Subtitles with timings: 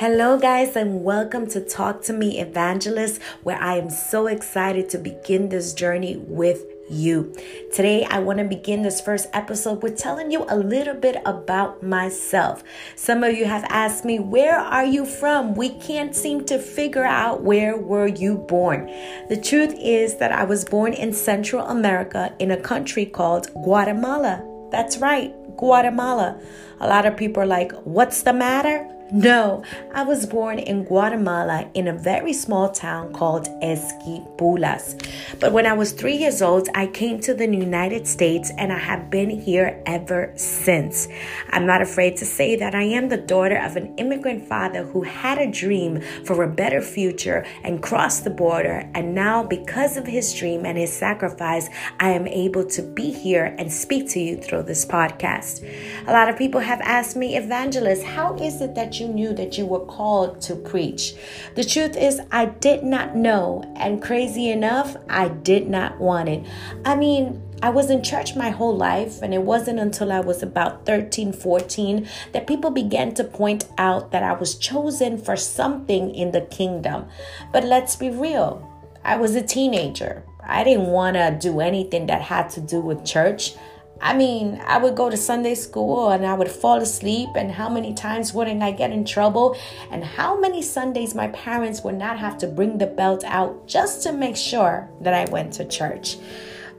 [0.00, 4.98] Hello, guys, and welcome to Talk to Me Evangelist, where I am so excited to
[4.98, 7.34] begin this journey with you.
[7.70, 11.82] Today, I want to begin this first episode with telling you a little bit about
[11.82, 12.64] myself.
[12.96, 15.54] Some of you have asked me, Where are you from?
[15.54, 18.86] We can't seem to figure out where were you born.
[19.28, 24.42] The truth is that I was born in Central America in a country called Guatemala.
[24.70, 26.40] That's right, Guatemala.
[26.80, 28.96] A lot of people are like, What's the matter?
[29.12, 35.04] No, I was born in Guatemala in a very small town called Esquipulas.
[35.40, 38.78] But when I was three years old, I came to the United States and I
[38.78, 41.08] have been here ever since.
[41.50, 45.02] I'm not afraid to say that I am the daughter of an immigrant father who
[45.02, 48.88] had a dream for a better future and crossed the border.
[48.94, 53.56] And now, because of his dream and his sacrifice, I am able to be here
[53.58, 55.68] and speak to you through this podcast.
[56.06, 59.58] A lot of people have asked me, Evangelist, how is it that you knew that
[59.58, 61.14] you were called to preach?
[61.54, 66.46] The truth is, I did not know, and crazy enough, I did not want it.
[66.84, 70.42] I mean, I was in church my whole life, and it wasn't until I was
[70.42, 76.14] about 13, 14 that people began to point out that I was chosen for something
[76.14, 77.06] in the kingdom.
[77.52, 78.66] But let's be real,
[79.04, 80.24] I was a teenager.
[80.42, 83.54] I didn't want to do anything that had to do with church.
[84.02, 87.68] I mean, I would go to Sunday school and I would fall asleep, and how
[87.68, 89.56] many times wouldn't I get in trouble?
[89.90, 94.02] And how many Sundays my parents would not have to bring the belt out just
[94.04, 96.16] to make sure that I went to church.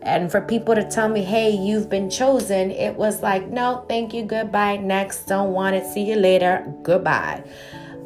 [0.02, 4.16] And for people to tell me, hey, you've been chosen, it was like, no, thank
[4.16, 7.44] you, goodbye, next, don't want it, see you later, goodbye.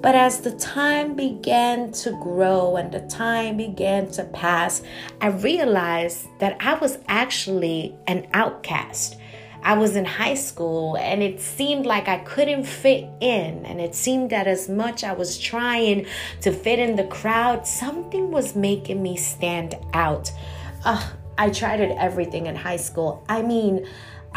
[0.05, 4.83] But as the time began to grow and the time began to pass,
[5.19, 9.17] I realized that I was actually an outcast.
[9.63, 13.65] I was in high school and it seemed like I couldn't fit in.
[13.65, 16.05] And it seemed that as much I was trying
[16.41, 20.31] to fit in the crowd, something was making me stand out.
[21.37, 23.25] I tried it everything in high school.
[23.27, 23.87] I mean,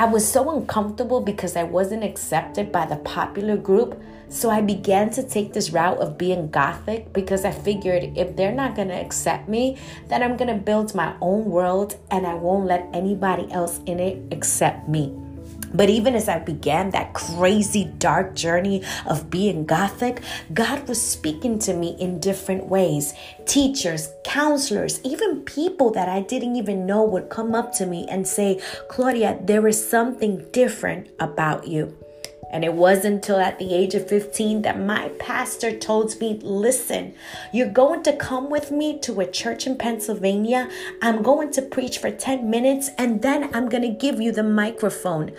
[0.01, 5.11] I was so uncomfortable because I wasn't accepted by the popular group so I began
[5.11, 8.95] to take this route of being gothic because I figured if they're not going to
[8.95, 9.77] accept me,
[10.07, 13.99] then I'm going to build my own world and I won't let anybody else in
[13.99, 15.28] it except me.
[15.73, 21.59] But even as I began that crazy dark journey of being Gothic, God was speaking
[21.61, 23.15] to me in different ways.
[23.47, 28.27] Teachers, counselors, even people that I didn't even know would come up to me and
[28.27, 31.97] say, Claudia, there is something different about you.
[32.50, 37.15] And it wasn't until at the age of 15 that my pastor told me, Listen,
[37.53, 40.71] you're going to come with me to a church in Pennsylvania.
[41.03, 44.43] I'm going to preach for 10 minutes and then I'm going to give you the
[44.43, 45.32] microphone.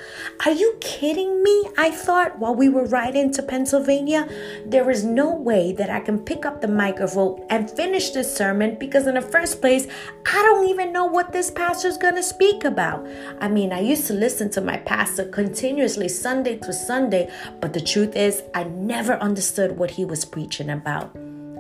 [0.45, 1.69] Are you kidding me?
[1.77, 4.27] I thought while we were riding to Pennsylvania,
[4.65, 8.75] there is no way that I can pick up the microphone and finish this sermon
[8.79, 9.87] because, in the first place,
[10.25, 13.07] I don't even know what this pastor's going to speak about.
[13.39, 17.29] I mean, I used to listen to my pastor continuously Sunday to Sunday
[17.61, 21.13] but the truth is, I never understood what he was preaching about.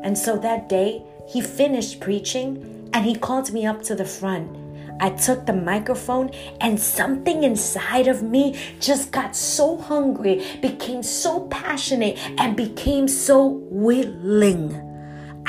[0.03, 4.49] And so that day, he finished preaching and he called me up to the front.
[4.99, 11.41] I took the microphone and something inside of me just got so hungry, became so
[11.41, 14.88] passionate, and became so willing.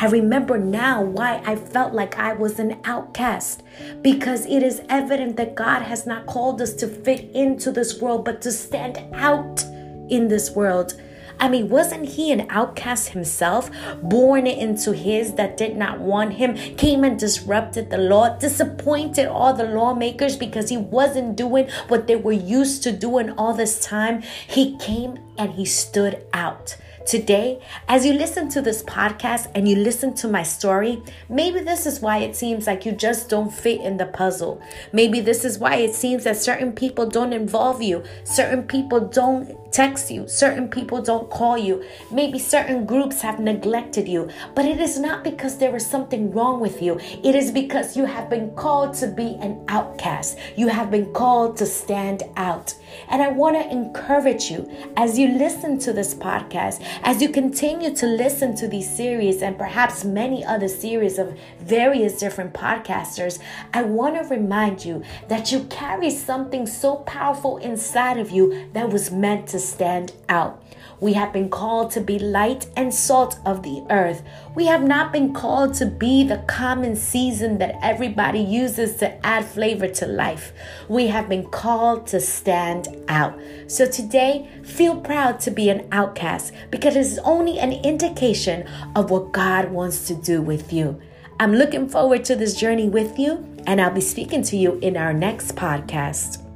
[0.03, 3.63] I remember now why I felt like I was an outcast
[4.01, 8.25] because it is evident that God has not called us to fit into this world
[8.25, 9.63] but to stand out
[10.09, 10.99] in this world.
[11.39, 13.71] I mean, wasn't he an outcast himself,
[14.03, 19.53] born into his that did not want him, came and disrupted the law, disappointed all
[19.53, 24.23] the lawmakers because he wasn't doing what they were used to doing all this time?
[24.49, 26.77] He came and he stood out.
[27.07, 31.87] Today, as you listen to this podcast and you listen to my story, maybe this
[31.87, 34.61] is why it seems like you just don't fit in the puzzle.
[34.93, 39.59] Maybe this is why it seems that certain people don't involve you, certain people don't
[39.71, 44.29] text you, certain people don't call you, maybe certain groups have neglected you.
[44.55, 48.05] But it is not because there is something wrong with you, it is because you
[48.05, 52.75] have been called to be an outcast, you have been called to stand out.
[53.09, 57.95] And I want to encourage you as you listen to this podcast, as you continue
[57.95, 63.39] to listen to these series and perhaps many other series of various different podcasters,
[63.73, 68.91] I want to remind you that you carry something so powerful inside of you that
[68.91, 70.63] was meant to stand out.
[71.01, 74.23] We have been called to be light and salt of the earth.
[74.55, 79.47] We have not been called to be the common season that everybody uses to add
[79.47, 80.53] flavor to life.
[80.89, 83.39] We have been called to stand out.
[83.67, 89.33] So today, feel proud to be an outcast because it's only an indication of what
[89.33, 91.01] God wants to do with you.
[91.39, 94.99] I'm looking forward to this journey with you, and I'll be speaking to you in
[94.99, 96.50] our next podcast.